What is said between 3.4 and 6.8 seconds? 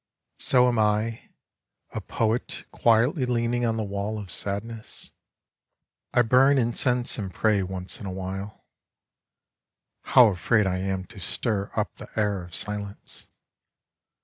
on the wall of sadness. 76 Prose Poetns I bum